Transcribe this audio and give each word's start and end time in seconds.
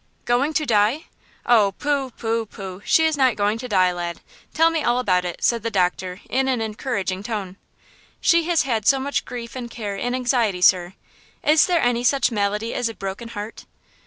"Going 0.25 0.55
to 0.55 0.65
die! 0.65 1.03
Oh, 1.45 1.73
pooh, 1.77 2.09
pooh, 2.09 2.47
pooh! 2.47 2.81
she 2.83 3.05
is 3.05 3.15
not 3.15 3.35
going 3.35 3.59
to 3.59 3.67
die, 3.69 3.91
lad. 3.91 4.19
Tell 4.51 4.71
me 4.71 4.83
all 4.83 4.97
about 4.97 5.25
it," 5.25 5.43
said 5.43 5.61
the 5.61 5.69
doctor 5.69 6.21
in 6.27 6.47
an 6.47 6.59
encouraging 6.59 7.21
tone. 7.21 7.55
"She 8.19 8.45
has 8.45 8.63
had 8.63 8.87
so 8.87 8.99
much 8.99 9.25
grief 9.25 9.55
and 9.55 9.69
care 9.69 9.93
and 9.95 10.15
anxiety, 10.15 10.61
sir–doctor, 10.63 11.51
is 11.53 11.67
there 11.67 11.83
any 11.83 12.03
such 12.03 12.31
malady 12.31 12.73
as 12.73 12.89
a 12.89 12.95
broken 12.95 13.27
heart?" 13.27 13.65